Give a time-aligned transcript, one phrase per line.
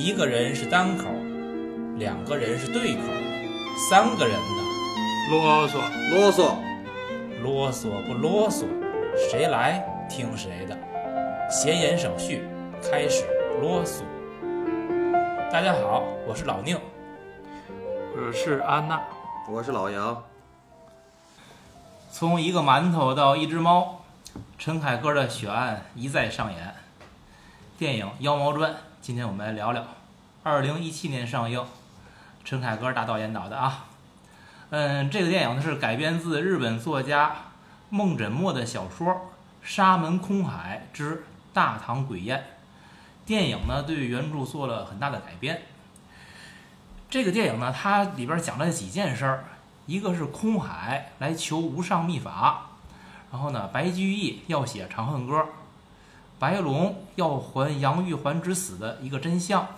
[0.00, 1.04] 一个人是单口，
[1.98, 3.02] 两个人是对口，
[3.90, 5.74] 三个人的，啰嗦，
[6.10, 6.54] 啰嗦，
[7.42, 8.64] 啰嗦不啰嗦，
[9.14, 9.78] 谁来
[10.08, 10.74] 听谁的。
[11.50, 12.42] 闲言少叙，
[12.82, 13.26] 开始
[13.60, 14.00] 啰嗦。
[15.52, 16.80] 大家好，我是老宁。
[18.16, 19.02] 我是安娜。
[19.50, 20.24] 我是老杨。
[22.10, 24.00] 从一个馒头到一只猫，
[24.56, 26.74] 陈凯歌的血案一再上演。
[27.80, 29.82] 电影《妖猫传》，今天我们来聊聊。
[30.42, 31.64] 二零一七年上映，
[32.44, 33.86] 陈凯歌大导演导的啊。
[34.68, 37.34] 嗯，这个电影呢是改编自日本作家
[37.88, 39.06] 梦枕墨的小说
[39.62, 42.38] 《沙门空海之大唐鬼宴》。
[43.24, 45.62] 电影呢对原著做了很大的改编。
[47.08, 49.44] 这个电影呢，它里边讲了几件事儿，
[49.86, 52.72] 一个是空海来求无上秘法，
[53.32, 55.36] 然后呢，白居易要写《长恨歌》，
[56.40, 59.68] 白龙要还杨玉环之死的一个真相。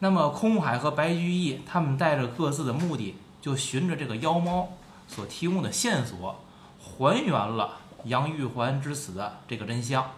[0.00, 4.68] 那么，空海和白居易他们带着各自的目的，就循着这个妖猫
[5.08, 6.40] 所提供的线索，
[6.78, 10.10] 还原了杨玉环之死的这个真相。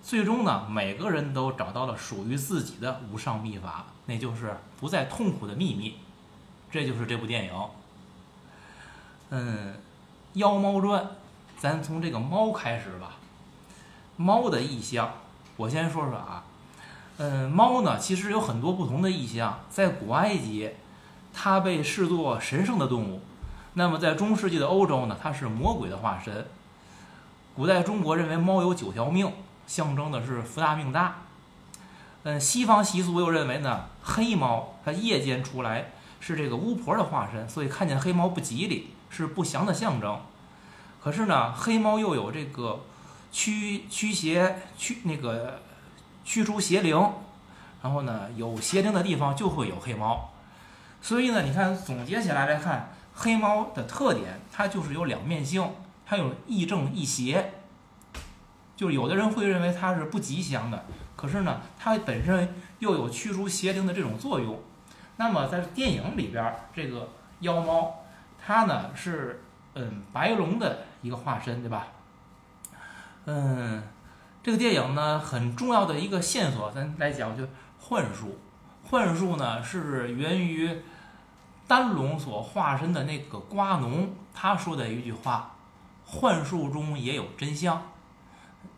[0.00, 5.96] 最终呢，每个人都找到了属于自己的无上秘法，那就是不再痛苦的秘密。
[6.70, 7.52] 这就是这部电影。
[9.30, 9.74] 嗯，
[10.34, 11.02] 《妖猫传》，
[11.58, 13.16] 咱从这个猫开始吧。
[14.18, 15.14] 猫的意象，
[15.56, 16.42] 我先说说啊。
[17.18, 19.60] 嗯，猫呢，其实有很多不同的意象。
[19.70, 20.70] 在古埃及，
[21.32, 23.20] 它被视作神圣的动物；
[23.74, 26.46] 那么在中世纪的欧洲呢，它是魔鬼的化身。
[27.54, 29.32] 古代中国认为猫有九条命。
[29.68, 31.16] 象征的是福大命大。
[32.22, 40.18] 嗯，西方习俗又认为呢，黑猫它夜间出来是这个巫婆的化身，所以看见黑猫不吉利，是不祥的象征。
[41.02, 42.80] 可是呢，黑猫又有这个
[43.30, 45.60] 驱驱邪驱那个
[46.24, 46.96] 驱除邪灵，
[47.82, 50.30] 然后呢，有邪灵的地方就会有黑猫。
[51.00, 55.70] 所以呢，你看总结起来来看，黑猫的特点，它就是有两面性，
[56.04, 57.52] 它有亦正亦邪。
[58.76, 60.84] 就有的人会认为它是不吉祥的，
[61.16, 64.60] 可是呢，它本身又有驱除邪灵的这种作用。
[65.16, 67.08] 那么在电影里边，这个
[67.40, 68.04] 妖猫，
[68.44, 69.42] 它呢是
[69.74, 71.88] 嗯白龙的一个化身，对吧？
[73.30, 73.82] 嗯，
[74.42, 77.46] 这个电影呢很重要的一个线索，咱来讲就
[77.78, 78.38] 幻术。
[78.82, 80.80] 幻术呢是源于
[81.66, 85.54] 丹龙所化身的那个瓜农他说的一句话
[86.06, 87.82] ：“幻术中也有真相。”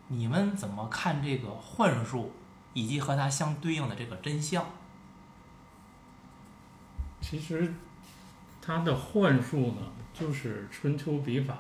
[0.08, 2.32] 你们怎么看这个幻术，
[2.72, 4.66] 以及和它相对应的这个真相？
[7.20, 7.72] 其实，
[8.60, 11.56] 它的幻术呢，就是春秋笔法，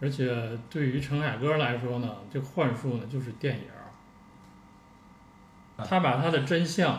[0.00, 3.64] 而且对于陈凯歌来说呢，这幻术呢就是电影
[5.78, 6.98] 他把他的真相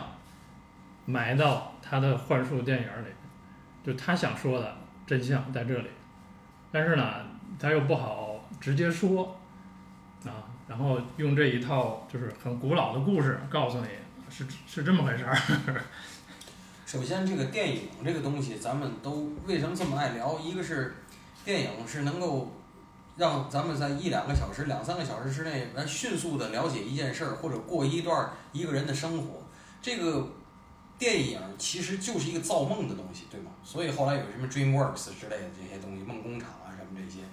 [1.04, 3.08] 埋到他的幻术电影里，
[3.84, 4.76] 就他想说的
[5.06, 5.88] 真相在这里，
[6.70, 7.04] 但是呢，
[7.58, 9.36] 他又不好直接说，
[10.24, 10.44] 啊。
[10.68, 13.88] 然后用这一套就是很古老的故事告诉你
[14.28, 15.34] 是是这么回事儿。
[16.84, 20.38] 首先，这个电影这个东西，咱们都为什么这么爱聊？
[20.38, 20.94] 一个是
[21.42, 22.57] 电影是能够
[23.18, 29.42] 让咱们在一两个小时、两三个小时之内来迅速的了解一件事儿，或者过一段一个人的生活。
[29.82, 30.26] 这个
[30.96, 33.50] 电影其实就是一个造梦的东西，对吗？
[33.64, 37.24] 所以后来有什么 DreamWorks 之类的这些东西，梦工厂啊什么这些。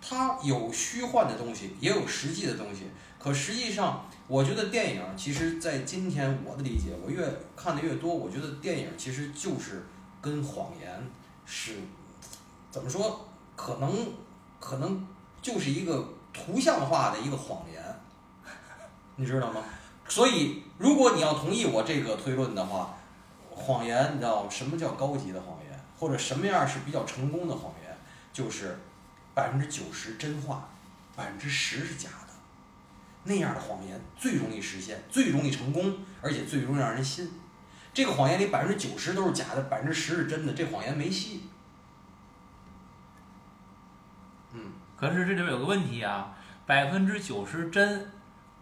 [0.00, 2.84] 它有虚幻的东西，也有实际的东西。
[3.18, 7.22] 可实际上，我觉得电影其实，在今天我的理解，我越
[7.54, 9.84] 看的越多，我觉得电影其实就是
[10.22, 11.06] 跟谎言
[11.44, 11.74] 是
[12.70, 13.28] 怎么说？
[13.56, 14.12] 可能
[14.60, 15.04] 可能
[15.40, 17.82] 就是一个图像化的一个谎言，
[19.16, 19.62] 你知道吗？
[20.08, 22.96] 所以，如果你要同意我这个推论的话，
[23.50, 27.96] 谎言，你知道什么叫高级的谎言，或者什么样是比较成功的谎言，
[28.32, 28.78] 就是。
[29.34, 30.68] 百分之九十真话，
[31.14, 32.32] 百分之十是假的，
[33.22, 37.30] 那样的谎言最容易实现，最容易成功，而且最容易让人信。
[37.94, 41.44] 这个谎言里百分之九十都是假的，百分之十是真的，这谎言没戏。
[44.52, 46.34] 嗯，可是这里边有个问题啊，
[46.66, 48.10] 百分之九十真，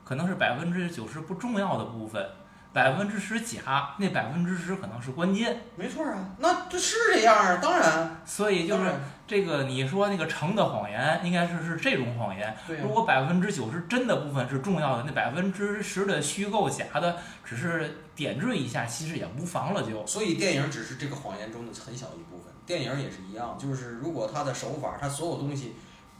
[0.05, 2.25] 可能是百分之九十不重要的部分。
[2.73, 5.63] 百分之十假，那百分之十可能是关键。
[5.77, 8.21] 没错啊，那这是这样啊，当然。
[8.27, 8.93] 所以就是
[9.27, 12.55] 这个，你说那个成的谎言，应该是是这种谎言。
[12.83, 19.83] 如果百分之九十真的部分是重要的，那百分之十的虚构假的，只是点缀一下，其实也无妨了。
[19.83, 22.53] 就所以电影只是这个谎言中的很小一部分。
[22.67, 25.77] 电影也是一样，就是如果它的手法，它所有东西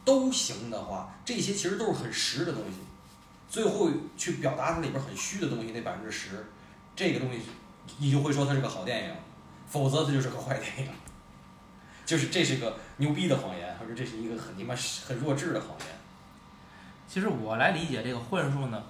[0.07, 2.77] 都行的话，这些其实都是很实的东西。
[3.49, 6.47] 最后去表达它里边很虚的东西，那百分之十，
[6.95, 7.41] 这个东西
[7.97, 9.11] 你就会说它是个好电影，
[9.67, 10.93] 否则它就是个坏电影。
[12.07, 14.73] 就是这是个牛逼的谎言，或者这是一个很你妈
[15.05, 15.87] 很弱智的谎言。
[17.05, 18.81] 其实我来理解这个幻术呢，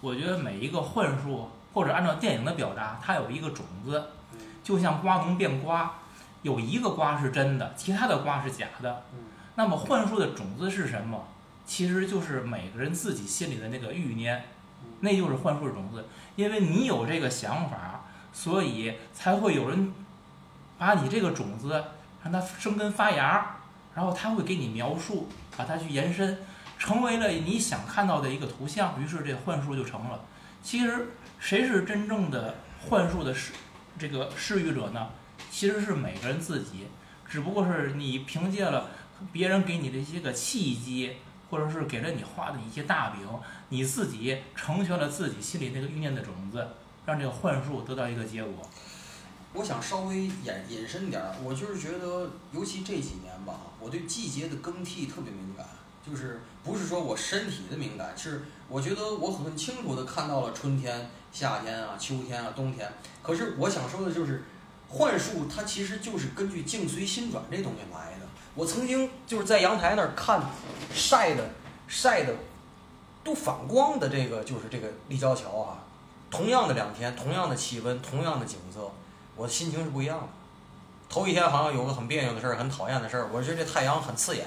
[0.00, 5.94] 我觉得每一个幻术或者按照电影的表达，它有一个种子，嗯就像瓜农变瓜，
[6.42, 9.04] 有一个瓜是真的，其他的瓜是假的。
[9.12, 9.20] 嗯
[9.56, 11.28] 那么幻术的种子是什么？
[11.66, 14.44] 其实就是每个人自己心里的那个欲念，
[15.00, 16.04] 那就是幻术的种子。
[16.36, 19.92] 因为你有这个想法，所以才会有人
[20.76, 21.84] 把你这个种子
[22.22, 23.56] 让它生根发芽，
[23.94, 26.38] 然后他会给你描述，把它去延伸，
[26.76, 30.20] 成为了你想看到的一个图像，于是这幻术就成了。
[30.62, 32.56] 其实谁是真正的
[32.88, 33.52] 幻术的施
[33.98, 35.08] 这个施予者呢？
[35.50, 36.88] 其实是每个人自己，
[37.28, 38.90] 只不过是你凭借了
[39.32, 41.16] 别人给你的一些个契机，
[41.50, 43.26] 或者是给了你画的一些大饼，
[43.68, 46.66] 你自己成全了自己心里那个欲念的种子，
[47.06, 48.68] 让这个幻术得到一个结果。
[49.52, 50.32] 我想稍微引
[50.68, 55.64] 引申点儿，我就是觉得，尤其这几年吧，我对季节的更替特别敏感，
[56.04, 62.90] 就是不是说我身体的敏感，是我觉得我很清楚的看到了春天、夏天啊、秋天啊、冬天。
[63.22, 64.42] 可是我想说的就是，
[64.88, 68.13] 幻术它其实就是根据境随心转这东西来。
[68.54, 70.40] 我曾经就是在阳台那儿看
[70.92, 71.50] 晒的
[71.88, 72.34] 晒的
[73.22, 75.82] 都反光的这个就是这个立交桥啊，
[76.30, 78.90] 同样的两天，同样的气温，同样的景色。
[79.36, 80.28] 我的心情是不一样的。
[81.08, 84.46] 头一天好像有个很别扭的事儿，很讨厌的事儿，我觉得这太阳很刺眼。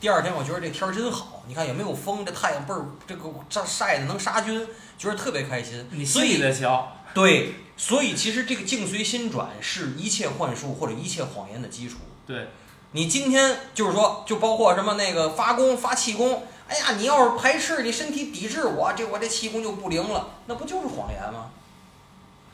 [0.00, 4.66] 第二天我觉得这天儿真好，你看也没有风，这太阳倍儿这个这晒的能杀菌，
[4.96, 5.88] 觉得特别开心。
[5.90, 11.98] 你心里所以的桥，对，所以其实这个境随心转是一切幻术或者一切谎言的基础。
[12.24, 12.48] 对，
[12.92, 21.50] 你今天就是说，就包括什么那个发功发气功，哎呀，你要是排斥，你身体抵制我，这我这气功就不灵了，那不就是谎言吗？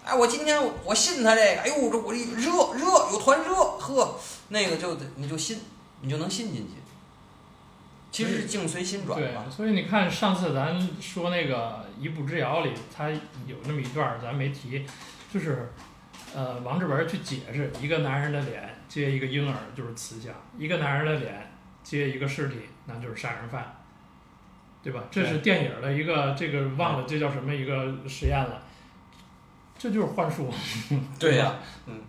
[0.04, 5.60] 哎，我今天我信他这个，哎呦，这我这热热有团热，呵，那个就得你就信，
[6.00, 6.72] 你就能信进去。
[8.12, 14.86] 其实是境随心转嘛，，所以你看上次咱说那个《一步之遥》里，他有那么一段咱没提，
[15.32, 15.72] 就是
[16.34, 21.50] 呃王志文去解释一个男人的脸接一个婴儿就是慈祥，一个男人的脸
[21.82, 23.74] 接一个尸体那就是杀人犯，
[24.82, 25.02] 对吧？
[25.10, 28.62] 这是电影的一个这个忘了这叫什么一个实验了，
[29.78, 30.52] 这就是幻术。
[31.18, 31.54] 对呀、
[31.86, 32.00] 嗯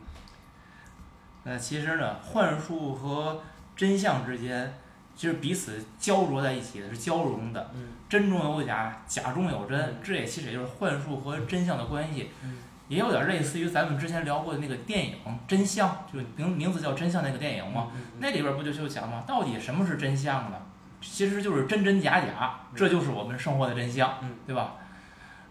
[1.43, 3.41] 呃，其实呢，幻术和
[3.75, 4.77] 真相之间，
[5.15, 7.71] 其实彼此交灼在一起的，是交融的。
[7.75, 12.57] 嗯真中有假，假中有真嗯，这也其实也就是幻术和真相的关系，嗯
[12.87, 15.15] 也有点类似于咱们之前聊过的那个电影
[15.47, 17.91] 《真相》，就名名字叫《真相》那个电影嘛。
[17.95, 20.57] 嗯那里边不就就讲嘛，到底什么是真相呢？
[21.01, 24.75] 其实就是真真假假，这就是我们生活的真相，嗯对吧？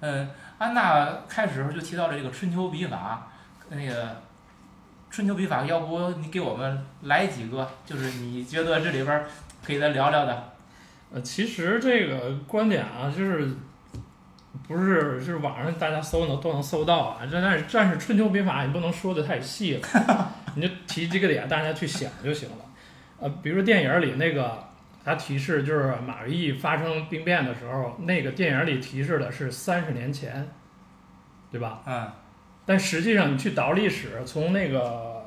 [0.00, 0.28] 嗯，
[0.58, 3.28] 安娜开始时候就提到了这个春秋笔法，
[3.68, 4.20] 那个
[5.10, 9.26] 春秋笔法，要不你给我们来几个，就是你觉得这里边儿
[9.64, 10.52] 可以再聊聊的？
[11.12, 13.54] 呃，其实这个观点啊，就是
[14.66, 22.56] 不是就是网上大家搜能都能搜到啊，这但是但是春秋兵法你不能说的太细了， 你就提几个点，大家去想就行了。
[23.20, 24.64] 呃，比如说电影里那个，
[25.04, 30.48] 它提示就是马嵬驿发生兵变的时候，那个电影里提示的是三十年前，
[31.52, 31.82] 对吧？
[31.86, 32.10] 嗯，
[32.64, 35.22] 但实际上你去倒历史，从那个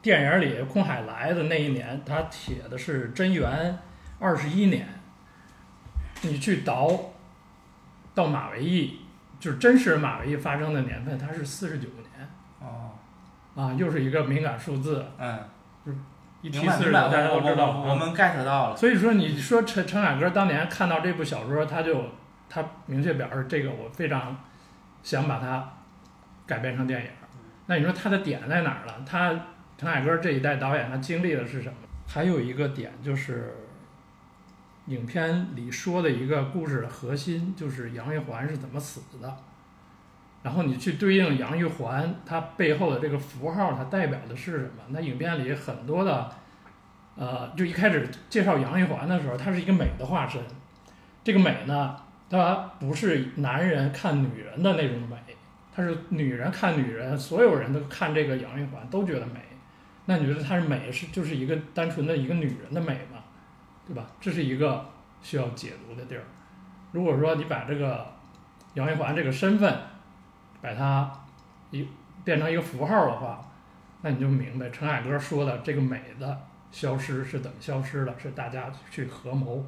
[0.00, 3.76] 电影里空海来的那一年，他写的是贞元
[4.18, 4.86] 二十一年。
[6.22, 7.12] 你去倒
[8.14, 9.00] 到马嵬驿，
[9.38, 12.28] 就是真实马嵬驿发生的年份，它是四十九年
[12.60, 12.90] 哦，
[13.54, 15.06] 啊，又是一个敏感数字。
[15.18, 15.38] 嗯，
[16.42, 17.80] 一提四十九，大家都知道。
[17.80, 18.76] 我们 get 到了。
[18.76, 22.04] 所以说，你说陈陈凯歌当年看到这部小说，他就
[22.48, 24.36] 他明确表示这个我非常
[25.02, 25.68] 想把它
[26.46, 27.08] 改编成电影。
[27.66, 28.94] 那你说他的点在哪儿了？
[29.06, 29.30] 他
[29.78, 31.74] 陈凯歌这一代导演他经历的是什么？
[32.06, 33.54] 还有一个点就是，
[34.90, 39.36] 影片里说的一个故事的核心就是杨玉环是怎么死的。
[40.42, 44.82] 然后你去对应杨玉环，它背后的这个符号，它代表的是什么？
[44.88, 46.30] 那影片里很多的。
[47.16, 50.40] 呃，就一开始介绍杨玉环的时候，她是一个美的化身。
[51.22, 51.94] 这个美呢，
[52.30, 55.16] 它不是男人看女人的那种美，
[55.74, 59.40] 它是女人看女人，所有人都看这个杨玉环都觉得美。
[60.06, 62.98] 那你觉得她是美是就是一个单纯的一个女人的美？
[63.90, 64.06] 对吧？
[64.20, 64.86] 这是一个
[65.20, 66.22] 需要解读的地儿。
[66.92, 68.06] 如果说你把这个
[68.74, 69.80] 杨玉环这个身份，
[70.62, 71.10] 把它
[71.72, 71.88] 一
[72.22, 73.44] 变成一个符号的话，
[74.02, 76.42] 那你就明白陈凯歌说的这个美的。
[76.70, 78.14] 消失是怎么消失的？
[78.16, 79.66] 是大家去合谋，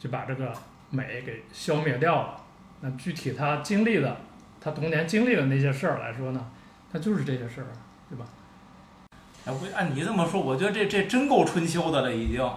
[0.00, 0.52] 就把这个
[0.90, 2.36] 美给消灭掉了。
[2.80, 4.16] 那具体他经历的，
[4.60, 6.44] 他童年经历的那些事儿来说呢，
[6.92, 7.68] 他就是这些事儿，
[8.10, 8.26] 对吧？
[9.46, 12.50] 哎，我按你这么说，我觉得这这真够春秋的了，已经。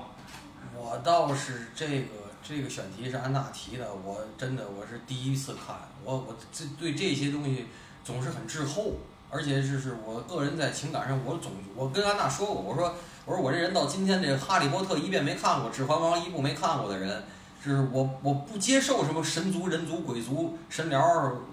[0.89, 2.07] 我倒是这个
[2.41, 5.75] 这个选题是安娜提的，我真的我是第一次看，
[6.05, 7.65] 我我这对这些东西
[8.05, 8.93] 总是很滞后，
[9.29, 17.21] 而且就是我个人在情感上，我总我跟安娜说过，我说我说我这人到今天这《哈利波特》一遍没看过，《指环王》一部没看过的人，
[17.61, 21.03] 就是我我不接受什么神族、人族、鬼族、神聊、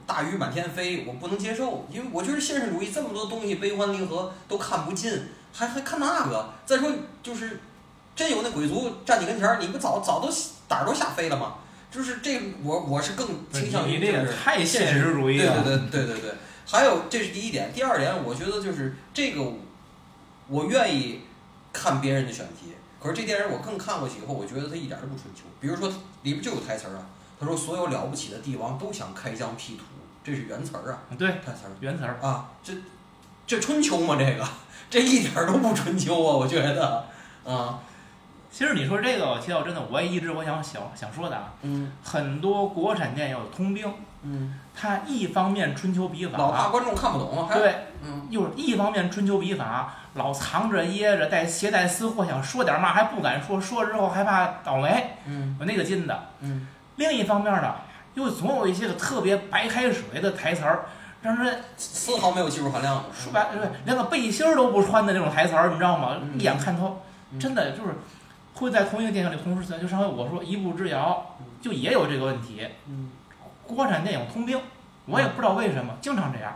[0.06, 5.12] 大鱼满天飞，我不能接受，因为我觉得现实主义这么多东西悲欢离合都看不尽，
[5.52, 6.88] 还还看那个，再说
[7.20, 7.58] 就是。
[8.14, 10.28] 真有那鬼族站你跟前儿，你不早早都
[10.68, 11.54] 胆儿都吓飞了吗？
[11.90, 15.62] 就是这我我是更倾向于你这个就是太现实主义了。
[15.62, 16.34] 对对对对对对。
[16.66, 19.52] 还有这是第一点，第二点，我觉得就是这个，
[20.48, 21.20] 我愿意
[21.72, 25.42] 看别人的选题，可是这电影我更看过去以后，我觉得它一点都不春秋。
[25.60, 25.88] 比如说
[26.22, 27.06] 里边就有台词儿啊，
[27.38, 29.82] 他说所有了不起的帝王都想开疆辟土，
[30.24, 32.18] 这是原词儿啊，对，台词儿原词儿。
[32.22, 32.72] 啊，这
[33.46, 34.16] 这春秋吗？
[34.18, 34.48] 这个
[34.88, 37.06] 这一点儿都不春秋啊，我觉得
[37.44, 37.78] 啊，
[38.54, 41.90] 其实你说这个，我提到真的，我也一直我想想想说的啊，嗯。
[42.04, 43.92] 很多国产电影有通病，
[44.22, 48.28] 嗯，它一方面春秋笔法，老怕观众看不懂，还对，嗯。
[48.30, 55.56] 又是一方面春秋笔法，老藏着掖着，带携带私货，想说点嘛还不敢说，说之后害怕倒霉，嗯。
[55.58, 56.16] 有那个劲的。
[56.38, 56.68] 嗯。
[56.94, 57.74] 另一方面呢，
[58.14, 60.84] 又总有一些个特别白开水的台词儿，
[61.22, 66.18] 让人丝毫没有技术含量，说白了连个背心儿都不穿的那种台词儿，你知道吗？
[66.22, 66.38] 嗯。
[66.38, 67.40] 一眼看透，嗯。
[67.40, 67.96] 真的就是
[68.54, 69.82] 会在同一个电影里同时存在。
[69.82, 72.66] 就上回我说《一步之遥》，就也有这个问题。
[72.88, 73.10] 嗯
[73.66, 74.60] 国产电影通病，
[75.06, 76.54] 我也不知道为什么，经常这样。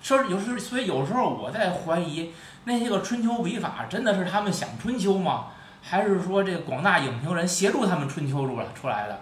[0.00, 2.32] 说有时，所以有时候我在怀疑
[2.64, 5.46] 那些个春秋笔法真的是他们想春秋吗？
[5.82, 9.20] 还是说这个广大影评人协助他们春秋出来出来的？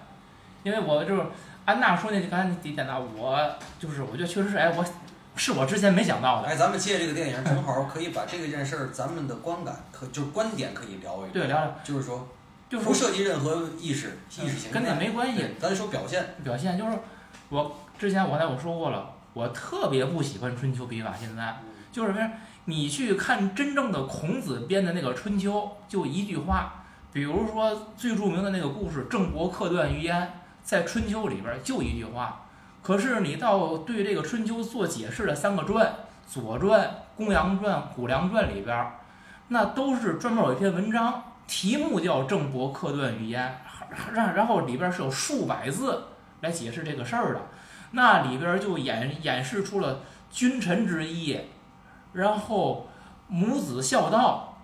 [0.63, 1.23] 因为我就是
[1.65, 4.85] 安娜说那句刚才那几点呢，我就是我觉得确实是哎，我
[5.41, 6.49] 是我之前没想到的。
[6.49, 12.29] 哎，咱们借这个电影，正好可以把这个件事儿，咱们的观感可就是观点可以聊一聊，对，聊聊就是说
[12.69, 15.39] 就是不涉及任何意识意识形态，跟那没关系。
[15.39, 16.99] 对，咱说表现，表现就是
[17.49, 21.57] 我之前我才我说过了，我特别不喜欢春秋笔法，现在。
[21.91, 22.21] 就是说，
[22.67, 25.59] 你去看真正的孔子编的那个《春秋》，
[25.91, 30.27] 就一句话，比如说最著名的那个故事“郑伯克段于鄢”，
[30.63, 32.43] 在《春秋》里边就一句话。
[32.83, 35.87] 可是你到对这个《春秋》做解释的三个传，
[36.27, 36.81] 《左传》
[37.17, 38.93] 《公羊传》《谷梁传》里边，
[39.49, 43.51] 那都是专门有一篇文章，题目叫“郑伯克段于鄢”，
[44.15, 46.05] 然然后里边是有数百字
[46.41, 47.41] 来解释这个事儿的，
[47.91, 51.39] 那里边就演演示出了君臣之义。
[52.13, 52.89] 然后
[53.29, 54.59] 母子孝道，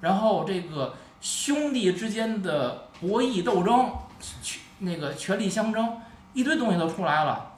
[0.00, 3.90] 然后这个兄弟之间的博弈斗争，
[4.42, 6.00] 权那个权力相争，
[6.36, 7.54] 一堆东西都出来了。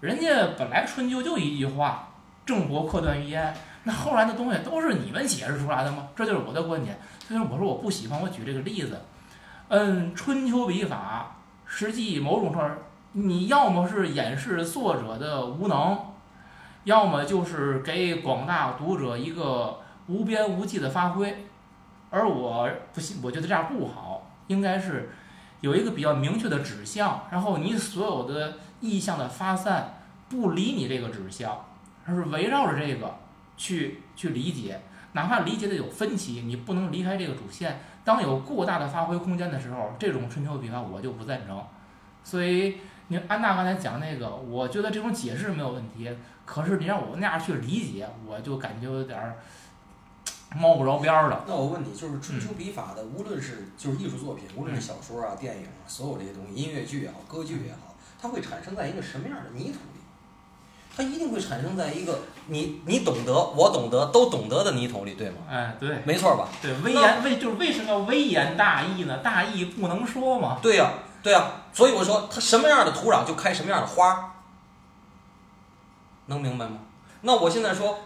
[0.00, 2.08] 人家本来春秋就一句话，
[2.46, 3.52] 郑伯克段于鄢，
[3.84, 6.08] 那后来的东西都是你们解释出来的吗？
[6.16, 6.98] 这就是我的观点。
[7.28, 8.98] 所以我说我不喜欢，我举这个例子。
[9.68, 12.78] 嗯，春秋笔法实际某种上，
[13.12, 15.98] 你要么是掩饰作者的无能。
[16.84, 21.46] 要么就是给广大读者一个无边无际的发挥，
[22.08, 25.10] 而我不信，我觉得这样不好，应该是
[25.60, 29.94] 有一个比较明确的指向，然后你所有的意向的发散
[30.28, 31.64] 不离你这个指向，
[32.04, 33.16] 而是围绕着这个
[33.56, 34.80] 去去理解，
[35.12, 37.80] 哪怕理解的有分歧，你不能离开这个主线。
[38.04, 41.60] 当有过大的发挥空间的时候，这种春秋笔法我就不赞成。
[42.22, 42.76] 所以
[43.08, 46.10] 你安娜刚才讲那个，我觉得这种解释没有问题。
[46.44, 49.36] 可是你让我那样去理解，我就感觉有点儿
[50.54, 51.44] 摸不着边儿的。
[51.46, 60.00] 那我问你，就是春秋笔法的，无论是就是艺术作品，无论是小说啊、电影啊，所有这些东西，音乐剧也好，歌剧也好，它会产生在一个什么样的泥土里？
[60.96, 65.36] 它一定会产生在一个你你懂得，我懂得，都懂得的泥土里，对吗？
[65.50, 66.48] 哎，对没错吧？
[66.62, 69.18] 对，微言为就是为什么要微言大义呢？
[69.18, 70.58] 大义不能说嘛。
[70.62, 70.90] 对呀、
[71.22, 74.36] 对呀、所以我说，它什么样的土壤就开什么样的花，
[76.26, 76.78] 能明白吗？
[77.20, 77.98] 那我现在说，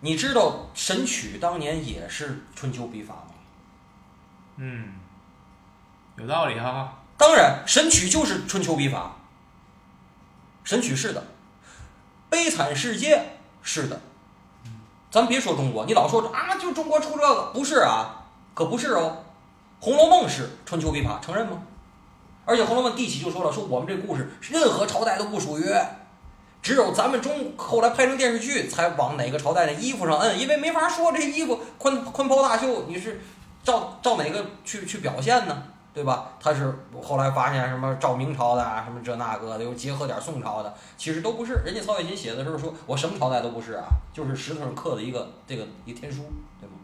[0.00, 3.30] 你知道《神曲》当年也是春秋笔法吗？
[4.56, 4.94] 嗯，
[6.16, 6.92] 有道理哈。
[7.16, 9.16] 当然，《神曲》就是春秋笔法，
[10.68, 11.20] 《神曲》是的，
[12.28, 13.16] 《悲惨世界》
[13.62, 14.00] 是的，
[15.10, 19.24] 咱别说中国，你老说啊，就中国出这个，不是啊，可不是哦，
[19.84, 21.62] 《红楼梦》是春秋笔法，承认吗？
[22.44, 25.64] 而且《红楼梦》第几就说了，说我们这故事任何朝代都不属于，
[26.66, 33.20] 只有咱们中后来拍成电视剧才往哪个朝代的衣服上摁，因为没法说这衣服宽宽袍大袖，你是
[33.62, 35.62] 照照哪个去去表现呢？
[35.94, 36.32] 对吧？
[36.40, 41.62] 他是后来发现什么照明朝的啊，什么这那个的，又结合点宋朝的，其实都不是。
[41.64, 46.24] 人家曹雪芹写的时候说，我什么朝代都不是啊，就是石头上刻的一个这个一天书，
[46.60, 46.74] 对吗？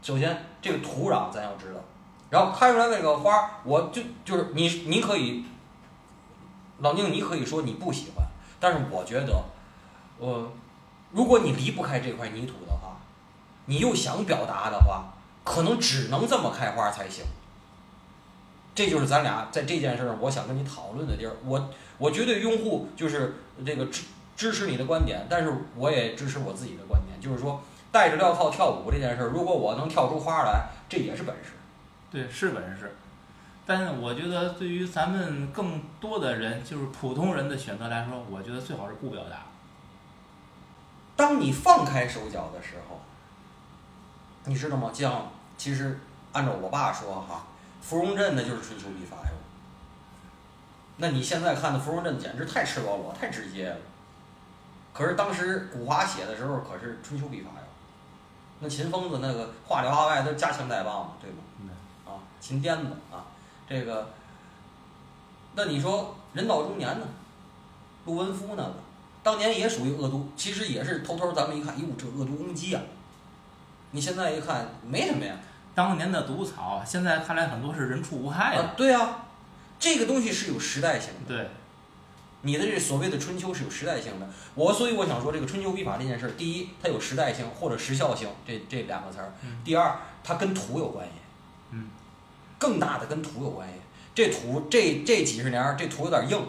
[0.00, 1.80] 首先这个土壤咱要知道，
[2.30, 5.44] 然后开出来那个花，我就就是你你可以，
[6.78, 8.24] 老宁你可以说你不喜欢，
[8.62, 9.42] 但是我觉得，
[10.20, 10.48] 呃，
[11.10, 12.96] 如果你离不开这块泥土的话，
[13.66, 17.24] 你又想表达的话，可能只能这么开花才行。
[18.72, 21.32] 这就是咱俩在这件事儿，我想跟你讨论的地儿。
[21.44, 23.34] 我我绝对拥护就是
[23.66, 24.04] 这个支
[24.36, 31.50] 支持你的观点，但是我也支持我自己的观点，就是说戴着镣铐跳舞这件事儿，如果我能跳出花来，这也是本事。
[32.12, 32.94] 对，是本事。
[33.64, 39.42] 但是我觉得，对于咱们更多的人，就是普通人的选择来说，我觉得最好是不表达。
[41.14, 43.00] 当你放开手脚的时候，
[44.44, 44.90] 你知道吗？
[44.92, 46.00] 像其实
[46.32, 47.46] 按照我爸说哈，
[47.80, 49.36] 芙蓉镇那就是春秋笔法哟。
[50.96, 53.76] 那你现在看的芙蓉镇简直太赤裸裸、太直接了。
[54.92, 57.66] 可是当时古华写的时候可是春秋笔法哟。
[58.60, 61.36] 那秦疯子那个话里话外都夹枪带棒嘛，对吗？
[61.60, 61.70] 嗯
[62.04, 63.24] 啊，秦癫子啊，
[63.68, 64.10] 这个。
[65.54, 67.06] 那你说人到中年呢？
[68.06, 68.74] 陆文夫那个。
[69.22, 72.82] 当年也属于恶毒，其实也是偷偷咱们一看，哟，这恶毒攻击啊！
[73.92, 75.36] 你现在一看没什么呀，
[75.76, 78.62] 当年的毒草，现在看来很多是人畜无害的。
[78.62, 79.26] 啊，对啊，
[79.78, 81.28] 这个东西是有时代性的。
[81.36, 81.50] 对，
[82.40, 84.28] 你的这所谓的春秋是有时代性的。
[84.56, 91.12] 我所以我想说，这个春秋笔法这件事儿，第一，它有时代性或者时效性，这这两个词儿；嗯第二，它跟土有关系。
[91.70, 91.88] 嗯，
[92.62, 93.74] 更大的跟土有关系。
[94.14, 96.40] 这土这这几十年儿，这土有点硬，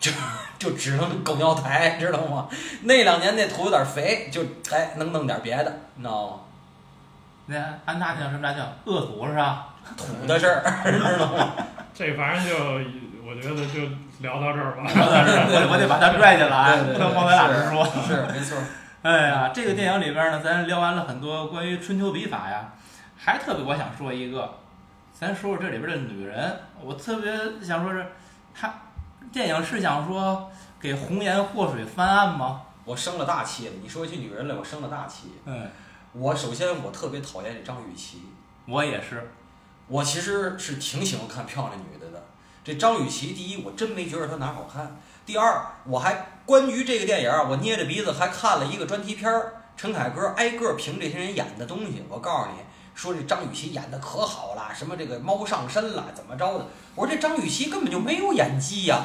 [0.00, 0.10] 就
[0.58, 2.48] 就只能狗尿苔，知道吗？
[2.82, 4.42] 那两年那土有点肥，就
[4.72, 6.36] 哎能弄点别的，你知道吗？
[7.46, 9.68] 那按那叫什么来叫恶土是吧？
[9.96, 11.52] 土的事儿， 知道吗？
[11.94, 12.54] 这反正就
[13.24, 13.80] 我觉得就
[14.20, 14.82] 聊到这儿吧。
[14.92, 17.84] 聊到这儿，我我得把他拽进来，不能光咱俩这说。
[18.06, 18.58] 是没错。
[19.02, 22.72] 哎呀，这个电影里边呢，咱聊完了很多关于春秋笔法呀，
[23.16, 24.58] 还特别我想说一个，
[25.20, 28.06] 咱说说这里边的女人，我特别想说是，
[28.54, 28.72] 她
[29.32, 32.62] 电影是想说给红颜祸水翻案吗？
[32.84, 35.32] 我生了大气了，你说起女人来，我生了大气。
[35.44, 35.68] 嗯，
[36.12, 38.22] 我首先我特别讨厌这张雨绮，
[38.66, 39.32] 我也是，
[39.88, 42.24] 我其实是挺喜欢看漂亮女的的。
[42.62, 52.04] 这张雨绮，第一我真没觉得她哪儿好看，第二我还关于这个电影儿，我捏着鼻子还看了一个专题片儿，陈凯歌挨个评这些人演的东西。
[52.08, 52.60] 我告诉你
[52.98, 56.66] 说这张雨绮演的可好了，什么这个猫上身了，怎么着的？
[56.96, 59.04] 我说这张雨绮根本就没有演技呀、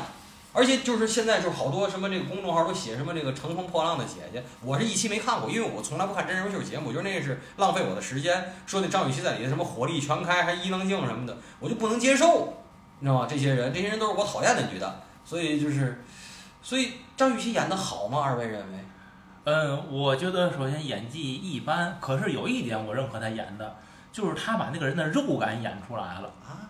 [0.52, 8.56] 而且就是现在就是好多什么这个公众号都写什么这个乘风破浪的姐姐，我是一期没看过，因为我从来不看真人秀节目，我觉得那是浪费我的时间。
[8.66, 12.52] 说那张雨绮在里头什么火力全开，还伊能静什么的，我就不能接受，
[12.98, 13.28] 你知道吗？
[13.30, 16.04] 这些人，这些人都是我讨厌的女的，所以就是，
[16.64, 18.24] 所以张雨绮演的好吗？
[18.24, 18.80] 二位认为？
[19.46, 23.76] 嗯，我觉得首先演技一般，可是有一点我认可他演的，
[24.12, 26.32] 就是他把那个人的肉感演出来了。
[26.46, 26.70] 啊？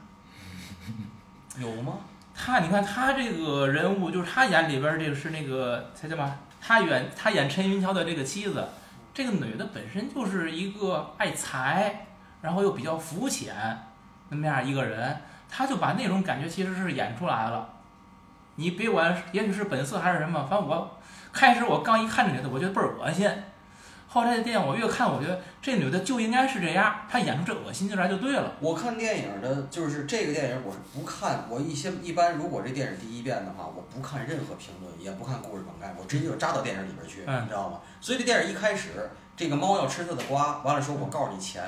[1.60, 1.98] 有吗？
[2.34, 6.36] 他，你看他这个人物，就是他演里边儿这个是那个他叫嘛？
[6.60, 8.68] 他演他演陈云桥的这个妻子，
[9.14, 12.08] 这个女的本身就是一个爱财，
[12.42, 13.54] 然后又比较肤浅
[14.30, 17.70] 那么样一个人，他就把那种感觉其实是演出来了。
[18.56, 21.00] 你别管，也许是本色还是什么，反正我
[21.34, 23.30] 开始我刚一看这女的，我觉得倍儿恶心。
[24.08, 28.54] 后来这电影我越看，我觉得这女的就应该是这样，她演出这恶心劲儿来就对了。
[28.60, 31.46] 我看电影的，就是这个电影，我是不看。
[31.50, 37.80] 我一些一般，如果这电影第一遍的话，我不看任何评论，也不看故事梗概，我直接就扎到电影里边去，嗯你知道吗？
[38.00, 41.64] 所以这电影一开始，这个猫要吃它的瓜，完了说我告诉你钱，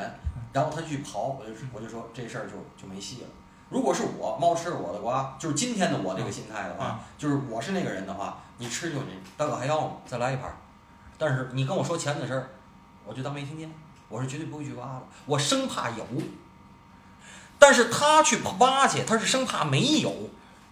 [0.54, 3.28] 然后它去刨，我就我就说这事儿就就没戏了。
[3.70, 9.94] 如果是我，猫吃了我的瓜，就是今天的我这个心态的话，就是我是那个人的话，你吃就你，大哥还要吗？
[10.06, 10.56] 再来一盘儿。
[11.18, 12.50] 但是你跟我说钱的事儿，
[13.06, 13.72] 我就当没听见，
[14.08, 16.06] 我是绝对不会去挖的，我生怕有。
[17.58, 20.14] 但是他去挖去，他是生怕没有，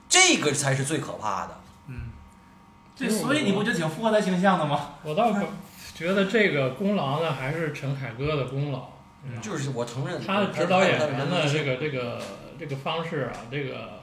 [0.08, 1.58] 这个才是最可怕的。
[1.88, 2.12] 嗯，
[2.96, 4.92] 这所以你不就挺符合他形象的吗？
[5.04, 5.46] 我倒是
[5.96, 8.90] 觉得这个功劳呢，还是陈凯歌的功劳。
[9.26, 12.22] 嗯就是我承认他的指导演他员的这个这个
[12.60, 14.02] 这个方式啊，这个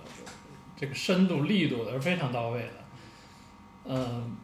[0.76, 2.74] 这个深度力度的是非常到位的。
[3.84, 4.36] 嗯，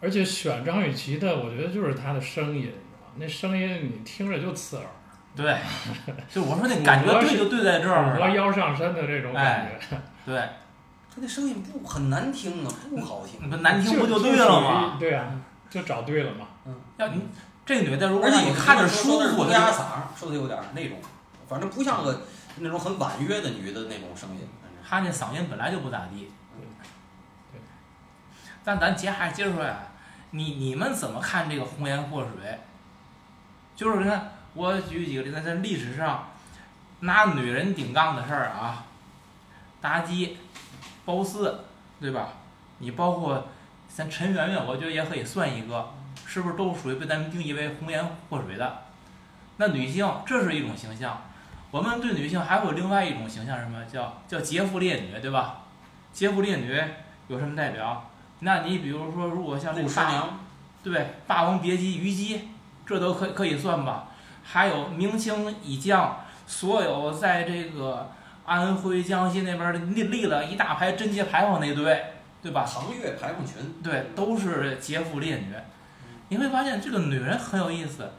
[0.00, 2.72] 而且选张雨绮的，我觉得就是她的声音？
[3.16, 4.86] 那声音你听着就刺耳，
[5.36, 5.58] 对，
[6.30, 8.16] 就我说那 感觉对就对在这儿了。
[8.16, 9.96] 合腰上身的这种感觉。
[10.24, 10.36] 对，
[11.14, 13.50] 他那声音不很难听啊，不好听。
[13.50, 14.96] 不难听不就对了吗？？
[14.98, 15.30] 对啊，
[15.68, 16.48] 就找对了嘛。
[16.96, 17.20] 要你
[17.66, 20.98] 这女的如果而且让你看着舒服，说的是乌鸦嗓儿，说的有点儿那种，
[21.46, 22.22] 反反正不像个
[22.56, 24.40] 那种很婉约的女的那种声音。
[24.60, 26.30] 反正他那嗓音本来就不咋地。
[27.52, 27.60] 对
[28.64, 29.80] 但咱接还接着说呀，
[30.30, 32.58] 你你们怎么看这个红颜祸水？
[33.74, 36.28] 就是你看，我举几个例子，在历史上
[37.00, 38.84] 拿女人顶杠的事儿啊，
[39.82, 40.36] 妲己、
[41.04, 41.64] 褒姒，
[42.00, 42.34] 对吧？
[42.78, 43.48] 你包括
[43.88, 45.94] 咱陈圆圆，我觉得也可以算一个，
[46.26, 48.84] 是不是都属于被咱们定义为红颜祸水的？
[49.56, 51.22] 那女性，这是一种形象。
[51.72, 55.62] 我们对女性还会有另外一种形象，什么叫叫劫富烈女，对吧？
[56.12, 56.78] 劫富烈女
[57.28, 58.10] 有什么代表？
[58.40, 59.88] 那你比如说，如果像这个
[60.84, 62.50] 对《霸王别姬》虞姬，
[62.84, 64.08] 这都可可以算吧？
[64.44, 68.10] 还有明清以降，所有在这个
[68.44, 72.04] 安徽、江西那边儿立立了一大排贞节牌坊那堆，
[72.42, 72.68] 对吧？
[72.70, 75.54] 唐月牌坊群，对，都是劫富烈女。
[76.28, 78.10] 你会发现这个女人很有意思，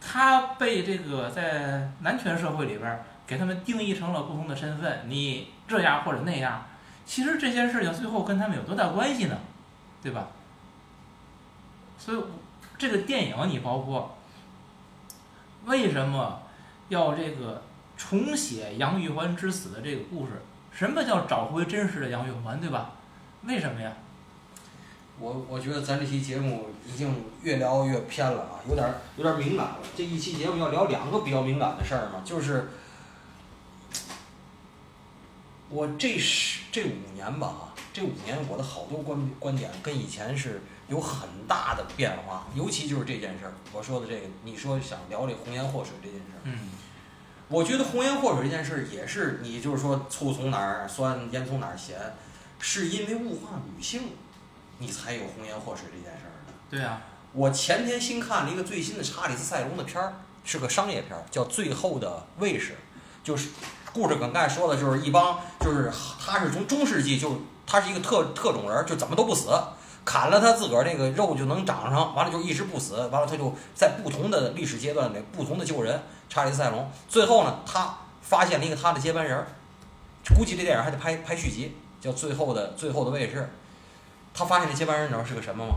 [0.00, 6.66] 他被这个在男权社会里边儿给他们定义成了不同的身份，你这样或者那样。
[7.04, 9.38] 其实这些事情最后跟他们有多大关系呢？
[10.02, 10.28] 对吧？
[11.98, 12.18] 所以
[12.78, 14.16] 这个电影你包括
[15.64, 16.42] 为什么
[16.88, 17.62] 要这个
[17.96, 20.42] 重写杨玉环之死的这个故事？
[20.72, 22.92] 什么叫找回真实的杨玉环，对吧？
[23.44, 23.92] 为什么呀？
[25.18, 29.78] 我我觉得咱这期节目已经越聊越偏了啊，有点儿有点儿敏感了。
[29.96, 32.68] 这一期节目要聊两个比较敏感的事儿嘛，就是
[35.70, 46.70] 我这十这五年吧啊，这五年我的好多观观点跟以前是有很大的变化，尤其就是这件事儿，我说的这个，你说想聊这红颜祸水这件事儿，嗯
[47.48, 51.96] 我觉得红颜祸水这件事儿也是你就是说醋从哪儿酸，盐从哪儿咸，
[52.58, 54.02] 是因为物化女性，
[54.78, 56.52] 你才有红颜祸水这件事儿呢。
[56.70, 57.00] 对啊，
[57.32, 62.72] 我前天新看了一个最新的查理斯塞隆的片儿，是个商业片儿，叫《最后的卫士》，
[63.22, 63.50] 就是
[63.92, 69.50] 故事梗概说的就是一帮就是他是从中世纪就他是一个特特种人，就怎么都不死，
[70.04, 76.02] 砍了他自个儿那个肉就能长上，完了就一直不死，完了他就在不同的历史阶段里不同的救人。
[76.28, 79.46] 查理斯塞隆最后呢，他发现了一个他的接班人儿，
[80.36, 83.40] 估计这电影还得拍拍续集，叫《最后的最后的卫士》。
[84.36, 85.76] 他发现这接班人你知道是个什么吗？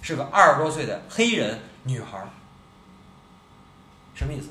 [0.00, 2.28] 是个二十多岁的黑人女孩儿，
[4.14, 4.48] 什么意思？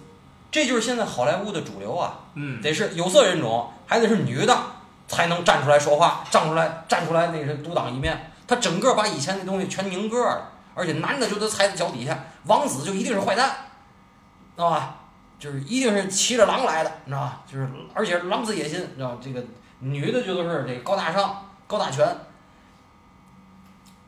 [0.52, 4.56] 这就是现在好莱坞的主流啊，嗯，得是有色人种，还得是女的
[5.08, 8.32] 才能站出来说话，站出来站出来那是独当一面。
[8.46, 13.50] 他整个把以前那东西全拧个了，而且男的就都踩在脚底下，王子就一定是坏蛋，
[14.56, 14.98] 知道吧？
[15.39, 17.41] 就是一定是骑着狼来的，你知道吧？
[17.52, 19.43] 就是而且狼子野心，你知道这个
[19.80, 22.06] 女的就都是这高大上、高大全。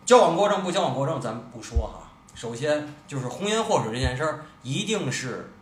[0.09, 2.09] 交往过正不交往过正，咱不说哈。
[2.33, 5.53] 首先就是红颜祸水这件事儿，一定是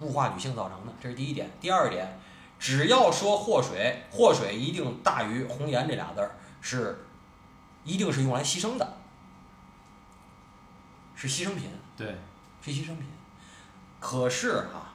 [0.00, 1.48] 物化女性造成的，这是第一点。
[1.60, 2.18] 第二点，
[2.58, 7.06] 只要说祸水，祸水一定大于红颜这俩字儿，是
[7.84, 8.94] 一定是用来牺牲的，
[11.14, 11.70] 是牺牲品。
[11.96, 12.16] 对，
[12.60, 13.06] 是牺牲品。
[14.00, 14.90] 可是哈、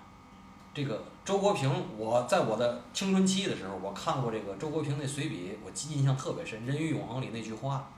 [0.73, 7.89] 这个周国平，我在我的青春期的时候，我看过这个周国平那随笔，我记印象特别深，《人与永恒》里那句话，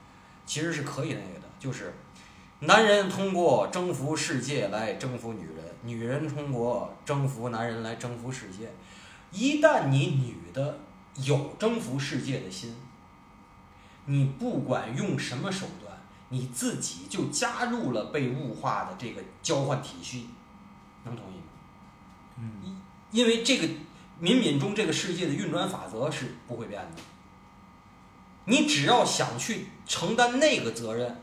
[0.45, 1.93] 其实是可以那个的，就是
[2.60, 8.71] 男人通过征服世界来征服女人，女人通过征服男人来征服世界。
[9.32, 10.79] 一旦你女的
[11.15, 12.75] 有征服世界的心，
[14.06, 15.97] 你不管用什么手段，
[16.29, 20.29] 你自己就加入了被物化的这个交换体系，
[21.03, 21.43] 能同意吗？
[22.38, 23.67] 嗯，因为这个
[24.21, 27.01] 冥冥中这个世界的运转法则是不会变的。
[28.45, 31.22] 你只要想去承担那个责任，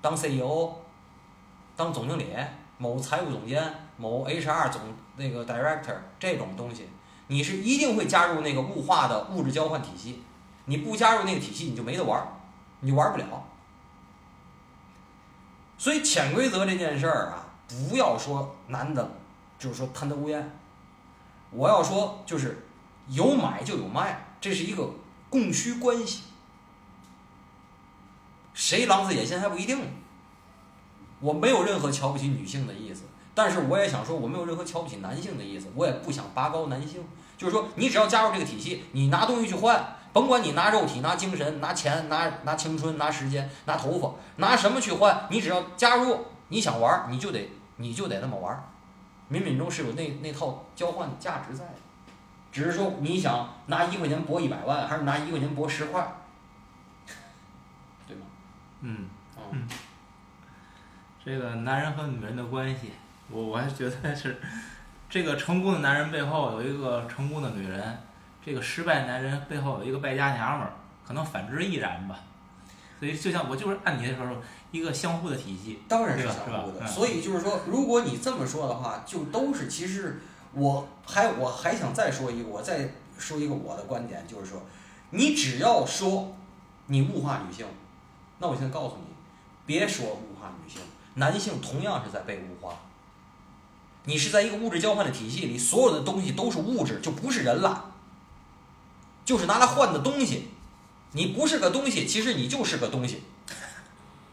[0.00, 0.72] 当 CEO，
[1.76, 2.34] 当总经理，
[2.78, 4.80] 某财务总监，某 HR 总
[5.16, 6.88] 那个 director 这种东西，
[7.28, 10.22] 你是一定会加入那个物化的物质交换体系。
[10.66, 12.26] 你不加入那个体系，你就没得玩儿，
[12.80, 13.44] 你就玩不了。
[15.76, 19.10] 所以潜规则这件事儿啊，不要说男的，
[19.58, 20.58] 就是说贪得无厌。
[21.50, 22.66] 我要说就是
[23.08, 24.88] 有买就有卖，这是一个
[25.28, 26.22] 供需关系。
[28.54, 29.78] 谁狼子野心还不一定。
[31.20, 33.02] 我没有任何瞧不起女性的意思，
[33.34, 37.04] 但是我也想说，我没有任何瞧不起男性的意思，我也不想拔高男性。
[37.36, 48.62] 就是说，你只要加入这个体系，你拿东西去换，甭管你拿肉体、拿精神、拿钱、拿拿青春、拿时间、拿头发，拿什么去换，你只要加入，你想玩，你就得你就得那么玩儿。
[49.30, 51.74] 冥冥中是有那那套交换的价值在的，
[52.52, 56.06] 只是说你想拿一块钱博一百万，还是拿一块钱博十块，
[58.86, 59.08] 嗯，
[59.50, 59.66] 嗯，
[61.24, 62.90] 这个男人和女人的关系，
[63.30, 64.38] 我我还觉得是
[65.08, 67.98] 这个成功的男人背后有一个成功的女人，
[68.44, 70.72] 这个失败男人背后有一个败家娘们儿，
[71.06, 72.20] 可能反之亦然吧。
[73.00, 74.36] 所以就像我就是按你的说说，
[74.70, 75.82] 一个相互的体系。
[75.88, 76.86] 当然是相互的。
[76.86, 80.20] 所以就是说，如果你这么说的话，就都是其实
[80.52, 84.62] 我还我还想再说一个，我再说一个我的观点，就是说，
[85.10, 86.34] 你只要说
[86.86, 87.66] 你物化女性，
[88.38, 89.14] 那我现在告诉你，
[89.66, 90.80] 别说物化女性，
[91.14, 92.74] 男性同样是在被物化。
[94.04, 97.92] 你是在一个物质交换的体系里，所有的东西都是物质，就不是人了，
[99.24, 100.50] 就是拿来换的东西。
[101.12, 103.22] 你不是个东西，其实你就是个东西。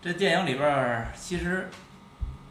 [0.01, 1.69] 这电影里边儿其实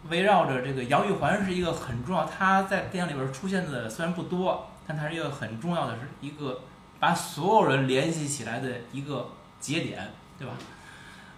[0.09, 6.63] 围绕着这个杨玉环是一个很重要，她在电影里边出现的虽然不多，但她是一个很重要的，是一个
[6.99, 9.29] 把所有人联系起来的一个
[9.61, 10.55] 节点，对吧？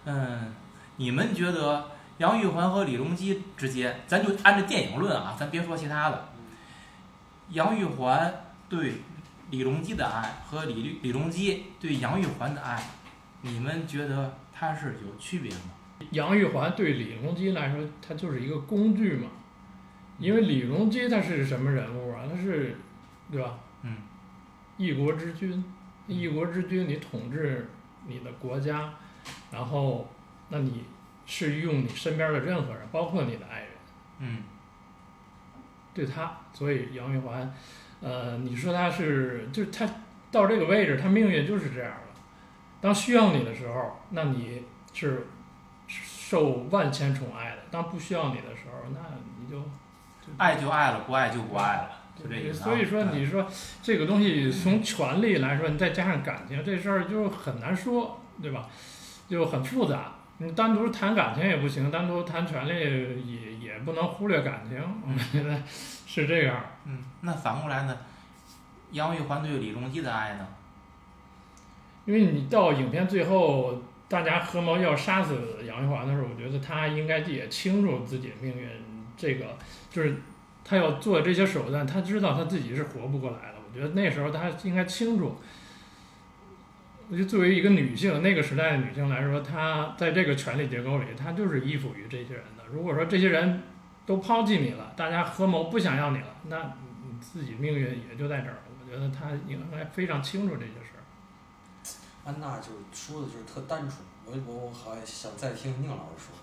[0.05, 0.53] 嗯，
[0.97, 6.29] 你们觉得杨玉环和李隆基之间，咱就按照电影论啊，咱别说其他的，
[7.49, 8.33] 杨玉环
[8.67, 8.95] 对
[9.49, 12.83] 李隆基的爱和李李隆基对杨玉环的爱，
[13.41, 15.59] 你们觉得它是有区别吗？
[16.11, 19.29] 杨玉环对李隆基来说，他就是一个工具嘛，
[20.19, 22.23] 因为李隆基他是什么人物啊？
[22.29, 22.77] 他是，
[23.31, 23.57] 对吧？
[23.83, 23.97] 嗯，
[24.77, 25.63] 一国之君，
[26.07, 27.69] 一国之君，你统治
[28.07, 28.93] 你的国家，
[29.51, 30.09] 然后，
[30.49, 30.85] 那你
[31.25, 33.69] 是用你身边的任何人，包括你的爱人，
[34.19, 34.43] 嗯
[35.93, 37.53] 对他，所以杨玉环，
[38.01, 39.87] 呃，你说他是，就是他
[40.31, 42.19] 到这个位置，他命运就是这样的。
[42.81, 45.27] 当需要你的时候，那你是
[45.87, 48.99] 受万千宠爱的；当不需要你的时候，那
[49.39, 49.63] 你就
[50.37, 52.63] 爱就爱了，不爱就不爱了，就这意思啊。
[52.63, 53.47] 所以说，嗯你说
[53.83, 58.67] 这个东西从权力来说，你再加上感情，这事儿就很难说，对吧？
[59.33, 60.11] 就很复杂。
[60.37, 62.71] 你单独谈感情也不行，单独谈权利
[63.25, 64.79] 也也不能忽略感情。
[64.79, 66.63] 我觉得是这样。
[66.85, 67.97] 嗯，那反过来呢？
[68.91, 70.47] 杨玉环对李隆基的爱呢？
[72.05, 78.67] 因为你到影片最后，大家合谋要杀死杨玉环的时候，我觉得他应该也清楚自己的命运。
[79.17, 79.57] 这个
[79.89, 80.15] 就是
[80.63, 83.55] 他要做这些手段，他知道他自己是活不过来的。
[83.67, 85.37] 我觉得那时候他应该清楚。
[87.13, 92.63] 我觉得作为一个女性，那个时代的女性来说，她在这个权力结构里，她就是依附于这些人的。
[92.71, 93.61] 如果说这些人
[94.03, 96.73] 都抛弃你了，大家合谋不想要你了，那
[97.05, 98.61] 你自己命运也就在这儿了。
[98.81, 101.05] 我觉得她应该非常清楚这些事儿。
[102.25, 106.33] 安娜就是说的就是特单纯，我我我好想再听宁老师说，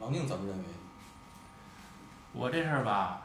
[0.00, 0.64] 王宁怎么认为？
[2.34, 3.22] 我这事儿吧，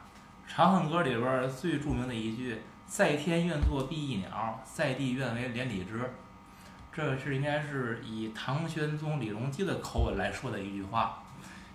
[0.50, 2.56] 《长恨歌》里边儿最著名的一句
[2.88, 6.10] “在天愿作比翼鸟，在地愿为连理枝”，
[6.96, 11.22] 这是应该是以唐玄宗李隆基的口吻来说的一句话。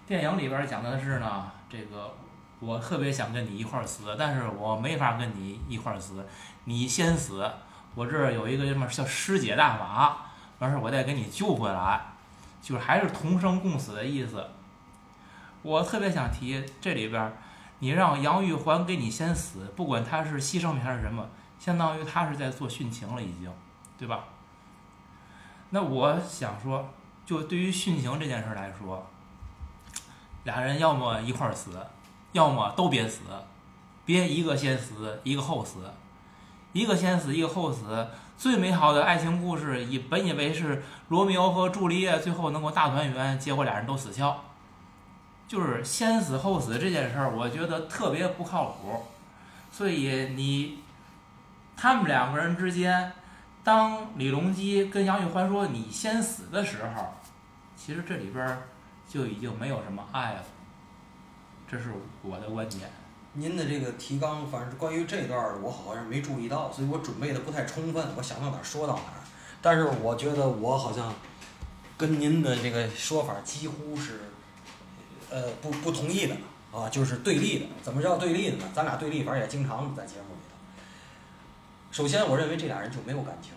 [0.08, 2.16] 电影里边讲的是呢，这个
[2.60, 6.26] 我特别想跟你一块死，但是我没法跟你一块死，
[6.64, 7.48] 你先死，
[7.94, 10.26] 我这儿有一个什么叫师姐大法，
[10.58, 12.02] 完事儿我再给你救回来，
[12.60, 14.44] 就是还是同生共死的意思。
[15.62, 17.32] 我特别想提这里边，
[17.78, 21.30] 你让杨玉环给你先死，不管他是牺牲品还是什么，
[21.60, 23.54] 相当于他是在做殉情了，已经，
[24.00, 24.24] 对吧？
[25.72, 26.90] 那我想说，
[27.26, 29.08] 就对于殉情这件事来说，
[30.44, 31.72] 俩人要么一块儿死，
[32.34, 33.22] 要么都别死，
[34.06, 35.80] 别一个先死，一个后死，
[36.74, 38.08] 一个先死，一个后死。
[38.38, 44.44] 最美好的爱情故事，以本以为是罗密欧和朱丽叶最后能够大团圆，结果俩人都死翘。
[45.48, 49.06] 就是先死后死这件事儿，我觉得特别不靠谱。
[49.72, 50.80] 所以你
[51.78, 53.12] 他们两个人之间，
[53.63, 57.13] 当李隆基跟杨玉环说“你先死”的时候，
[57.78, 58.58] 其实这里边
[59.08, 60.43] 就已经没有什么爱了。
[61.69, 61.93] 这是
[62.24, 62.89] 我的观点。
[63.34, 69.21] 您的这个提纲，反正关于这段儿，我好像没注意到，所以我准备的不太充分，我想到哪儿说到哪儿。
[69.62, 71.13] 但是我觉得我好像
[71.97, 74.21] 跟您的这个说法几乎是，
[75.30, 76.36] 呃，不不同意的
[76.74, 77.67] 啊，就是对立的。
[77.82, 78.65] 怎么叫对立的呢？
[78.74, 80.36] 咱俩对立，反正也经常在节目。
[81.92, 83.52] 首先，我认为这俩人就没有感情。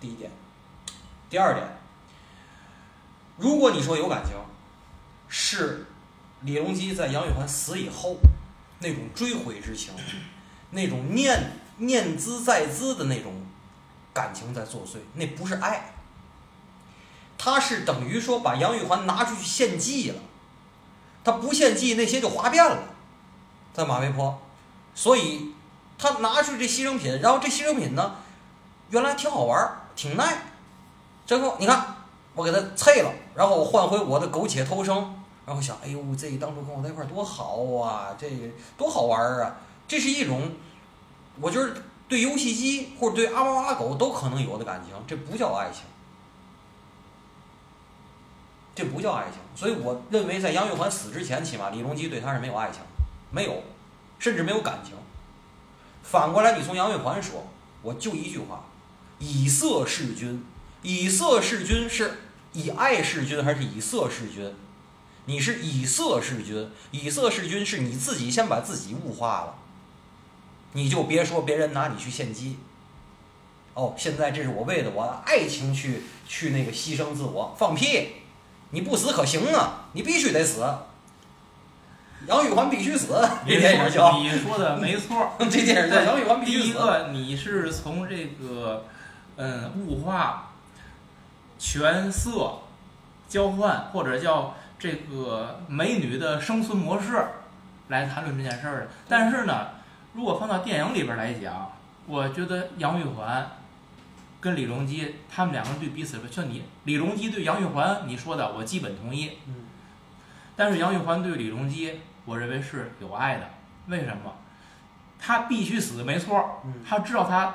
[0.00, 0.30] 第一点，
[1.30, 1.66] 第二点，
[3.38, 4.34] 如果你说有感情，
[5.28, 5.86] 是
[6.42, 8.18] 李隆基在杨玉环死以后，
[8.80, 9.94] 那种追悔之情，
[10.70, 13.32] 那种念念兹在兹的那种
[14.12, 15.94] 感情在作祟，那不是爱，
[17.38, 20.20] 他是等于说把杨玉环拿出去献祭了，
[21.24, 22.82] 他不献祭那些就哗变了，
[23.72, 24.40] 在马嵬坡，
[24.94, 25.54] 所以
[25.98, 28.14] 他拿出这牺牲品，然后这牺牲品呢，
[28.90, 30.38] 原来挺好玩儿，挺耐，
[31.26, 31.96] 最后你看
[32.34, 35.14] 我给他碎了，然后我换回我的苟且偷生。
[35.44, 38.28] 然后想，哎呦，这当初跟我在一块儿多好啊，这
[38.76, 39.56] 多好玩儿啊！
[39.88, 40.52] 这是一种，
[41.40, 41.72] 我觉得
[42.06, 45.84] 对游戏机或者对阿猫阿狗都可能有的感情，这不叫爱情，
[48.74, 49.40] 这不叫爱情。
[49.56, 52.82] 所以我认为，在杨玉环死之前，起码李隆基对她是没有爱情，
[53.30, 53.62] 没有，
[54.18, 54.94] 甚至没有感情。
[56.10, 57.46] 反过来，你从杨玉环说，
[57.82, 58.64] 我就一句话：
[59.18, 60.42] 以色事君。
[60.80, 62.18] 以色事君是
[62.52, 64.54] 以爱事君还是以色事君？
[65.26, 69.54] 你是以色事君，以色事君是你自己先把自己物化了，
[70.72, 72.56] 你就别说别人拿你去献祭。
[73.74, 78.12] 哦，现在这是我为了我的爱情去去那个牺牲自我，放屁！
[78.70, 80.64] 你不死可行啊，你必须得死。
[82.26, 85.32] 杨玉环必须死，这电影叫你说的没错。
[85.38, 86.68] 这电影叫 杨玉环必第须死。
[86.68, 88.84] 一个，你是从这个
[89.36, 90.50] 嗯物化、
[91.58, 92.58] 权色
[93.28, 97.24] 交换，或者叫这个美女的生存模式
[97.88, 98.88] 来谈论这件事儿的。
[99.08, 99.68] 但是呢，
[100.12, 101.72] 如果放到电影里边来讲，
[102.06, 103.52] 我觉得杨玉环
[104.40, 109.38] 跟李隆基他们两个人对彼此，就你李隆基对杨玉环你说的，我基本同意。
[109.46, 109.54] 嗯
[110.60, 113.48] 但是杨玉环对李隆基，我认为是有爱的。
[113.86, 114.30] 为什么？
[115.18, 116.60] 他必须死，没错。
[116.64, 117.54] 嗯他知道他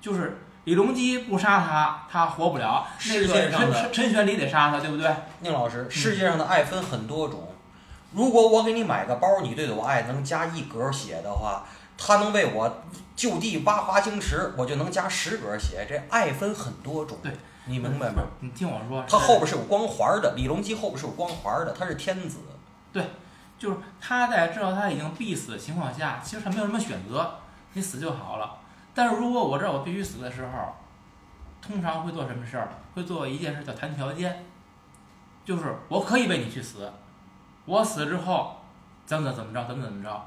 [0.00, 2.86] 就是李隆基不杀他，他活不了。
[2.98, 5.14] 那世个界上的陈陈陈玄礼得杀他，对不对？
[5.40, 7.52] 宁老师，世界上的爱分很多种。
[8.12, 11.66] 如果我给你买个包，你对我爱能加一格血的话，
[11.98, 12.82] 他能为我
[13.14, 15.86] 就地挖华清池，我就能加十格血。
[15.86, 17.32] 这爱分很多种，对，
[17.66, 18.22] 你明白吗？
[18.40, 22.38] 你听我说，他后边是有光环的，李隆基后边是有光环的，他是天子。
[23.58, 27.38] 就是他在知道他已经必死的情况下，其实他没有什么选择，
[27.72, 28.58] 你死就好了。
[28.94, 30.74] 但是如果我知道我必须死的时候，
[31.60, 32.68] 通常会做什么事儿？
[32.94, 34.44] 会做一件事叫谈条件，
[35.44, 36.92] 就是我可以为你去死，
[37.64, 38.58] 我死之后
[39.04, 40.26] 怎么怎么着，怎么怎么着。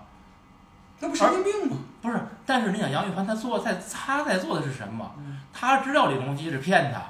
[0.99, 1.77] 那不神经病吗？
[2.01, 5.15] 不是，但是你想杨玉环他做在他在做的是什么？
[5.17, 7.03] 嗯他知道李隆基是骗他，嗯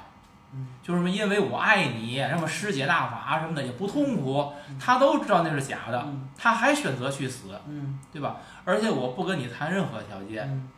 [0.90, 8.38] 就是什么因为我爱你，什么师姐大法什么的也不痛苦，他都知道那是假的，嗯他还选择去死，嗯对吧？
[8.64, 10.48] 而且我不跟你谈任何条件。
[10.48, 10.68] 嗯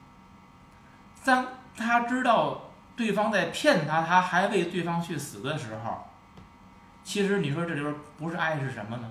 [1.25, 6.05] 当他知道对方在骗他，他还为对方去死的时候，
[7.03, 9.11] 其实你说这里边不是爱是什么呢？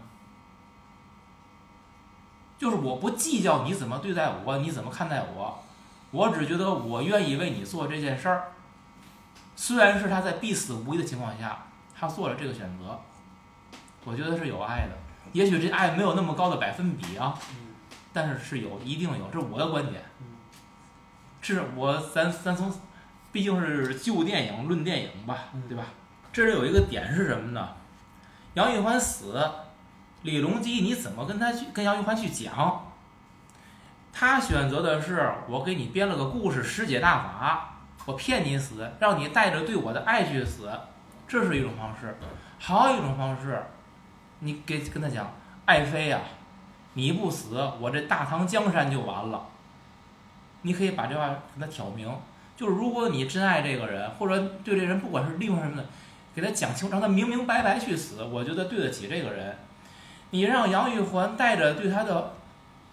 [2.60, 5.64] 就是我不计较你怎么对待我，你怎么看待我，
[6.12, 8.52] 我只觉得我愿意为你做这件事儿。
[9.62, 13.00] 虽然是他在必死无疑的情况下，他做了这个选择，
[14.04, 14.98] 我觉得是有爱的。
[15.34, 17.38] 也许这爱没有那么高的百分比啊，
[18.12, 20.04] 但是是有，一定有，这是我的观点。
[21.42, 22.74] 是我咱咱从，
[23.32, 25.38] 毕竟是旧电影论电影吧，
[25.70, 25.84] 对吧？
[26.34, 27.70] 这里有一个点是什么呢？
[28.56, 29.48] 杨玉环死，
[30.24, 32.88] 李隆基你怎么跟他去跟杨玉环去讲？
[34.12, 37.71] 他选择的是我给你编了个故事，师姐大法，
[38.06, 40.70] 我骗你死，让你带着对我的爱去死，
[41.28, 42.18] 这是一种方式。
[42.60, 43.64] 还有一种方式，
[44.40, 45.34] 你给跟他讲，
[45.66, 46.20] 爱妃呀、
[46.94, 49.48] 你不死，我这大唐江山就完了。
[50.64, 52.08] 你可以把这话给他挑明，
[52.56, 55.86] 就是如果你真爱这个人，或者对这人不管是利用什么的，
[56.36, 59.58] 给他讲清，让他明明白白去死，我觉得对得起这个人。
[60.30, 62.34] 你让杨玉环带着对他的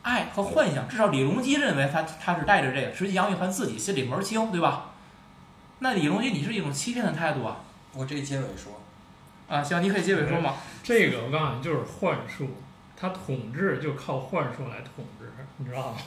[0.03, 4.88] 爱和幻想，至少李隆基认为他他是带着这个，实际杨玉环自己心里门儿清，对吧？
[5.81, 7.59] 那李隆基你是一种欺骗的态度啊！
[7.95, 8.81] 我这结尾说，
[9.49, 10.55] 啊，行，你可以结尾说嘛。
[10.83, 12.49] 这个我告诉你，就是幻术，
[12.97, 15.99] 他统治就靠幻术来统治，你知道吗？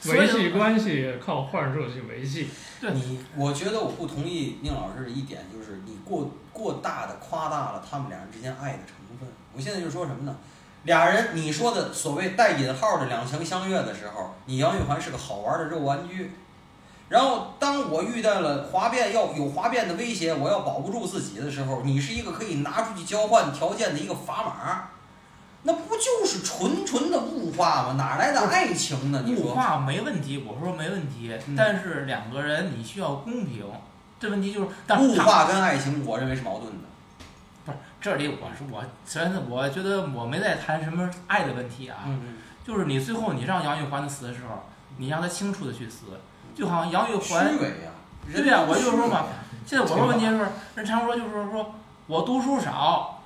[0.00, 2.48] 所以维系关系靠幻术去维系。
[2.80, 9.28] 对你，我觉得我不同意宁老师的一点，就是你过过大的夸大了他们俩人之间爱的成分。
[9.54, 10.36] 我现在就说什么呢？
[10.84, 16.32] 俩人你说的所谓带引号的两情相悦的时候，你杨玉环是个好玩的肉玩具。
[17.08, 24.88] 然后当我遇到了哗变要有哗变的威胁，我要保不住自己的时候，你是一个可以拿出去交换条件的一个砝码，
[25.62, 27.94] 那不就是纯纯的物化吗？
[27.96, 29.22] 哪来的爱情呢？
[29.24, 29.52] 你说？
[29.52, 33.64] 物化没问题，我说没问题，嗯但是两个人你需要公平，
[34.18, 34.66] 这问题就是，
[34.98, 36.88] 物化跟爱情，我认为是矛盾的。
[37.64, 44.64] 不是这里我是我，虽然我觉得我没在谈什么爱的问题啊，嗯就是你最后你让杨玉环死的时候，
[44.98, 46.06] 你让他清楚的去死，
[46.56, 47.92] 就好像杨玉嗯，环虚伪呀、
[48.26, 49.26] 人对呀都我就说嘛
[49.66, 51.74] 现在我说问题是，人常说就是说
[52.06, 53.22] 我读书少，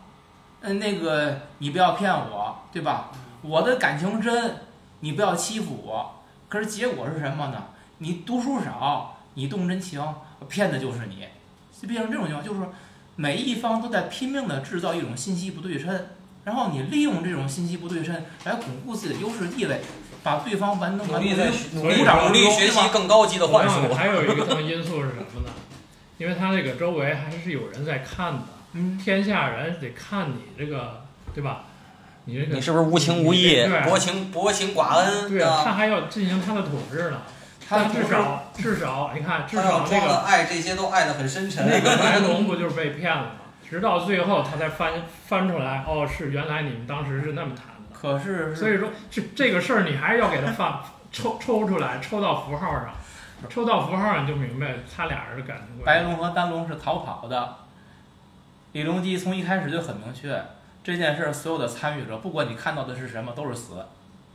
[0.62, 3.10] 嗯，那个你不要骗我，对吧？
[3.42, 4.56] 我的感情真，
[5.00, 6.16] 你不要欺负我。
[6.48, 7.62] 可是结果是什么呢？
[7.98, 10.02] 你读书少，你动真情，
[10.48, 11.26] 骗的就是你，
[11.80, 12.72] 就变成这种情况，就是说
[13.16, 16.06] 每一方都在拼命的制造一种信息不对称，
[16.44, 19.80] 然后你利用这种信息不对称来巩固自己的优势地位，
[20.22, 23.94] 把对方玩弄玩弄努力在于努力鼓掌努力学习更高级的幻术。
[23.94, 25.52] 还有一个层因素是什么呢？
[26.18, 28.40] 因为他这个周围还是有人在看的，
[28.72, 31.02] 嗯，天下人得看你这个，
[31.34, 31.64] 对吧？
[32.26, 35.30] 你这个你是不是无情无义对、薄情薄情寡恩？
[35.30, 35.72] 对啊，他？
[35.72, 37.22] 还要进行他的统治呢。
[37.66, 41.66] 他至少至少你看，至少这个爱，这些都爱得很深沉。
[41.66, 43.30] 那个白 龙不就是被骗了吗？
[43.70, 44.92] 直到最后他才翻
[45.26, 47.79] 翻出来，哦，是原来你们当时是那么谈的。
[48.00, 50.82] 可是所以说这这个事儿你还是要给他放
[51.12, 52.94] 抽抽出来，抽到符号上，
[53.50, 55.84] 抽到符号上你就明白他俩人的感情。
[55.84, 57.56] 白龙和丹龙是逃跑的。
[58.72, 60.42] 李隆基从一开始就很明确，
[60.82, 63.84] 这件事儿所有的参与者，不管你看到的是什么，都是死。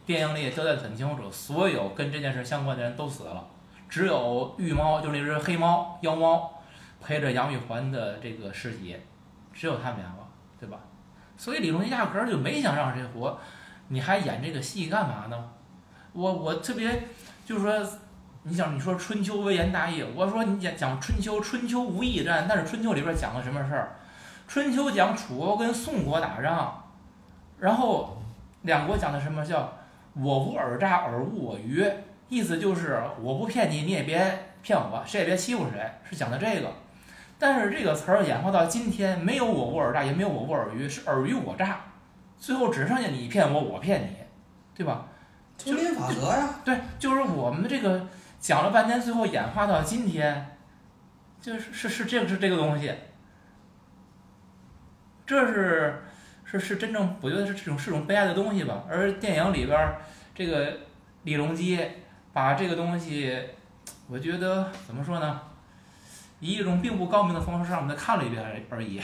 [0.06, 3.48] 电影里也交代的很清楚，所有跟这件事相关的人都死了，
[3.90, 6.62] 只有玉猫，就是那只黑猫妖猫，
[7.02, 8.98] 陪着杨玉环的这个尸体，
[9.54, 10.20] 只有他们两个，
[10.60, 10.78] 对吧？
[11.38, 13.40] 所以李隆基压根儿就没想让谁活，
[13.88, 15.50] 你还演这个戏干嘛呢？
[16.14, 17.04] 我我特别
[17.46, 18.00] 就是说，
[18.44, 23.96] 你想你说春秋微言大义，我说你讲讲春秋，春秋无义战，但是春秋里边讲了什么事儿？
[24.48, 26.84] 春秋讲楚国跟宋国打仗，
[27.60, 28.22] 然后
[28.62, 29.74] 两国讲的什么叫
[30.14, 31.86] 我无尔诈，尔无我愚，
[32.30, 36.72] 意思就是我不骗你，你也别骗我，谁也别欺负谁，是讲的这个。
[37.38, 41.82] 但是这个词儿演化到今天，没有我无尔诈，也没有我无尔虞，是尔虞我诈，
[42.38, 44.16] 最后只剩下你骗我，我骗你，
[44.76, 45.08] 对吧？
[45.58, 48.06] 丛林法则呀，对，就是我们这个
[48.40, 50.58] 讲了半天，最后演化到今天，
[51.42, 52.94] 就是是是这个是这个东西，
[55.26, 56.04] 这是
[56.44, 58.84] 是是真正我觉得是这种是种悲哀的东西吧。
[58.90, 59.96] 而电影里边
[60.36, 60.78] 这个
[61.24, 61.80] 李隆基
[62.34, 63.42] 把这个东西，
[64.08, 65.42] 我觉得怎么说呢，
[66.42, 69.02] 以一种并不高明的方式让我们再看了一遍而已。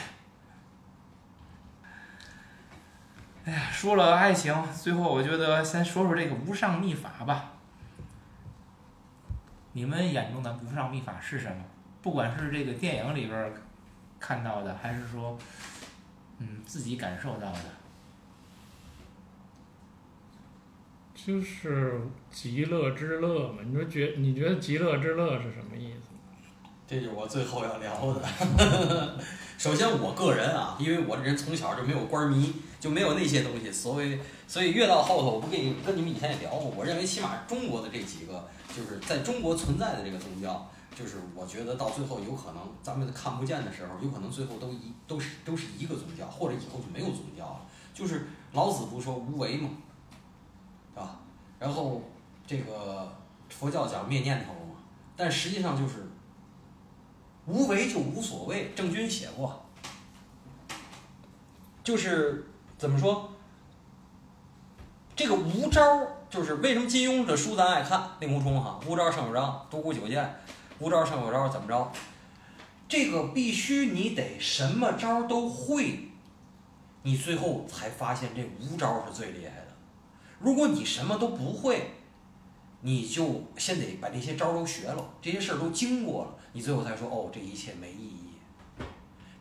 [3.43, 7.53] 哎呀，说了爱情，最后我觉得先说说这个无上秘法吧。
[9.73, 11.63] 你们眼中的无上秘法是什么？
[12.03, 13.53] 不管是这个电影里边
[14.19, 15.37] 看到的，还是说，
[16.37, 17.59] 嗯，自己感受到的，
[21.15, 23.59] 就是极乐之乐嘛。
[23.65, 26.09] 你说觉你觉得极乐之乐是什么意思？
[26.85, 29.19] 这就是我最后要聊的。
[29.57, 47.61] 首先，我个人啊，因为我这人从小就没有官迷，就没有那些东西，所以所以越到后头，我不跟你跟你们以前也聊过，我认为起码中国的这几个，就是在中国存在的这个宗教，就是我觉得到最后有可能咱们看不见的时候，有可能最后都一都是都是一个宗教，或者以后就没有宗教了。
[47.93, 49.69] 就是老子不说无为嘛，
[50.95, 51.19] 啊，
[51.59, 52.01] 然后
[52.47, 53.15] 这个
[53.49, 54.81] 佛教讲灭念头嘛，
[55.15, 56.07] 但实际上就是
[57.45, 58.71] 无为就无所谓。
[58.75, 59.63] 郑钧写过，
[61.83, 62.47] 就是
[62.81, 63.29] 怎么说？
[65.15, 68.09] 这个无招儿就是为什么金庸的书咱爱看？
[68.19, 70.35] 令狐冲哈，无招胜有招，独孤九剑，
[70.79, 71.91] 无招胜有招，怎么着？
[72.89, 76.09] 这个必须你得什么招都会，
[77.03, 79.67] 你最后才发现这无招是最厉害的。
[80.39, 81.91] 如果你什么都不会，
[82.79, 88.30] 你就先得把这些招都学了，这些事儿都经过了，你最后才说哦，这一切没意义。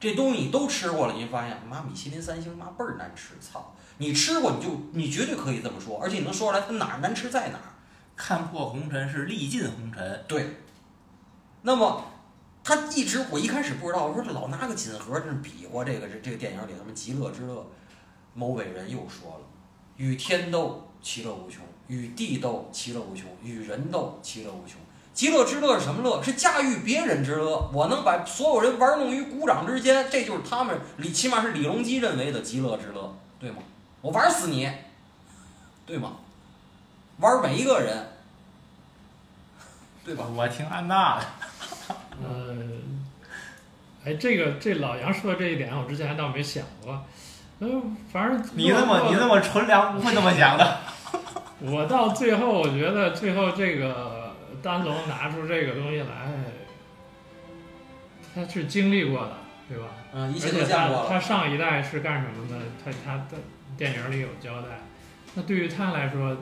[0.01, 3.77] 这东西你都吃过了，你就发现妈米其林三星妈倍儿难吃，操！
[3.99, 7.75] 你吃过你就你绝对可以这么说，而且你能说出来它哪儿难吃在哪儿。
[8.17, 10.25] 看破红尘是历尽红尘。
[10.27, 10.57] 对，
[11.63, 12.03] 那么
[12.65, 17.67] 他一直我一开始不知道，我说这老拿个锦盒这比划这个这这个电影里什么极乐之乐，
[18.33, 19.45] 某伟人又说了，
[19.97, 24.81] 与天斗其乐无穷，与地斗其乐无穷，与人斗其乐无穷。
[25.21, 26.23] 极乐之乐是什么乐？
[26.23, 27.71] 是驾驭别人之乐。
[27.75, 33.57] 我能把所有人玩弄于股掌之间，这就是他们李，起码是李隆基认为的极乐之乐，对吗？
[34.01, 34.67] 我玩死你，
[35.85, 36.13] 对吗？
[37.19, 37.95] 玩每一个人，
[40.07, 40.25] 对吧？
[40.35, 41.25] 我听安娜的，
[42.27, 42.57] 呃，
[44.07, 46.99] 哎，这个这老杨说的这一点，我之前还倒没想过。
[47.59, 50.79] 嗯，反正你那么你那么纯良，不会那么想的。
[51.61, 54.20] 我到最后，我觉得最后这个
[54.63, 56.33] 丹龙拿出这个东西来，
[58.35, 59.37] 他是经历过的，
[59.69, 59.85] 对吧？
[60.13, 61.09] 嗯，一切而且他都见过了。
[61.09, 62.57] 他上一代是干什么的？
[62.85, 63.43] 他他的
[63.77, 64.69] 电影里有交代。
[65.35, 66.37] 那对于他来说，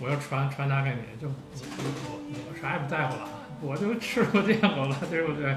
[0.00, 2.20] 我要传传达给你，就我我
[2.50, 3.28] 我啥也不在乎了，
[3.60, 5.56] 我就吃过见过了，对不对？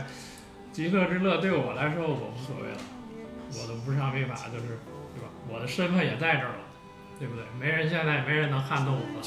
[0.71, 2.77] 极乐之乐对我来说我无所谓了，
[3.53, 4.77] 我的无上秘法就是，
[5.15, 5.29] 对吧？
[5.47, 6.64] 我的身份也在这儿了，
[7.17, 7.45] 对不对？
[7.59, 9.21] 没人现在没人能撼动我了，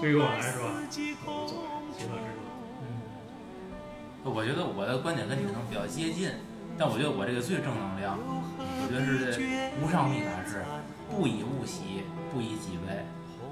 [0.00, 0.64] 对于我来说，
[1.26, 2.40] 我无所谓，极乐之乐。
[4.30, 6.30] 我觉得我的观点跟你可能比较接近，
[6.78, 9.40] 但我觉得我这个最正能量，我觉得是这
[9.80, 10.64] 无上秘法是
[11.08, 13.04] 不以物喜，不以己悲。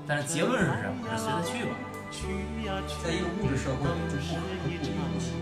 [0.07, 1.05] 但是结论是什么？
[1.13, 1.77] 是随他去吧。
[3.05, 5.37] 在一个物质社会里，就不可能不以物喜，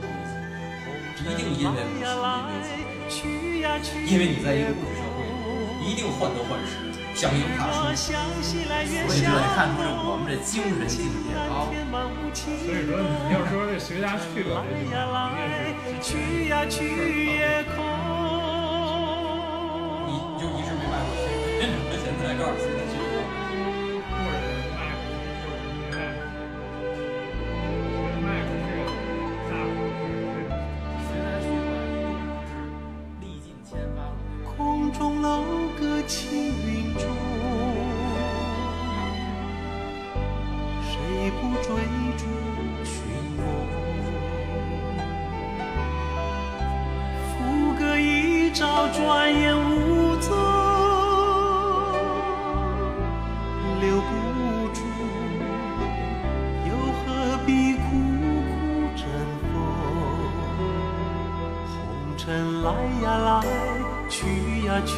[1.22, 2.03] 一定因为物
[3.07, 6.86] 喜，因为弃，因为你在一个物质社会里，一定患得患失，
[7.17, 7.97] 想赢怕输。
[7.97, 8.12] 所
[9.17, 11.73] 以这也看出这我们这精神境界高。
[12.45, 16.85] 所以说，你要说这随家去吧，这句话一定是去呀去
[17.25, 17.81] 也空。
[20.05, 21.25] 你就一直没买过去，
[21.97, 22.86] 现在告诉随
[48.93, 50.30] 转眼无踪，
[53.80, 54.09] 留不
[54.72, 54.80] 住，
[56.66, 56.70] 又
[57.05, 58.55] 何必苦苦
[58.97, 59.05] 争
[59.53, 59.55] 锋？
[61.68, 61.76] 红
[62.16, 62.24] 尘
[62.62, 62.66] 来
[63.03, 63.30] 呀来，
[64.09, 64.16] 去
[64.66, 64.95] 呀去，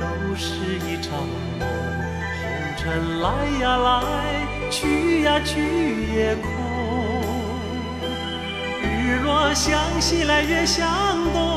[0.00, 0.46] 都是
[0.86, 1.12] 一场
[1.58, 1.62] 梦。
[2.40, 2.42] 红
[2.76, 2.82] 尘
[3.20, 3.26] 来
[3.60, 3.86] 呀来，
[4.70, 5.52] 去呀去
[6.14, 6.48] 也空。
[8.82, 10.88] 日落向西来，月向
[11.32, 11.53] 东，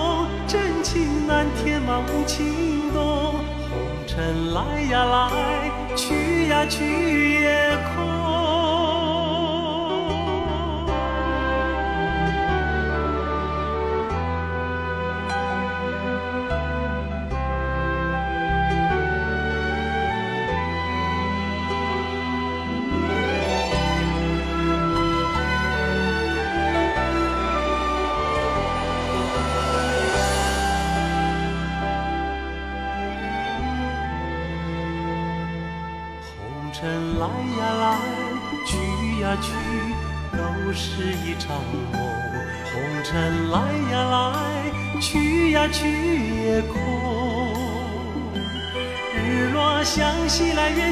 [0.47, 3.43] 真情难填满无情洞。
[3.69, 3.77] 红
[4.07, 8.06] 尘来呀来，去呀去也空。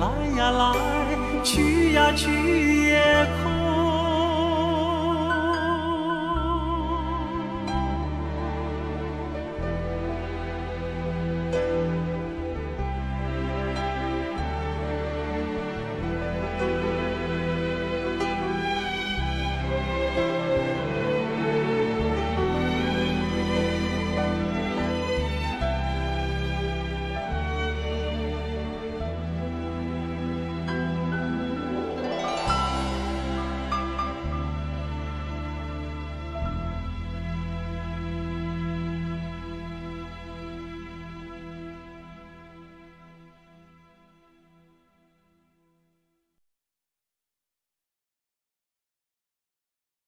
[0.00, 0.06] 来
[0.36, 0.74] 呀来，
[1.42, 3.53] 去呀去也空。